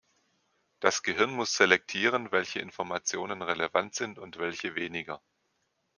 Das 0.79 1.03
Gehirn 1.03 1.29
muss 1.31 1.53
selektieren, 1.53 2.31
welche 2.31 2.59
Informationen 2.59 3.43
relevant 3.43 3.93
sind 3.93 4.17
und 4.17 4.39
welche 4.39 4.73
weniger. 4.73 5.21